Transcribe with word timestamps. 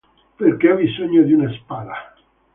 Perché 0.35 0.67
ha 0.67 0.73
bisogno 0.73 1.21
di 1.21 1.33
una 1.33 1.51
spalla". 1.53 2.11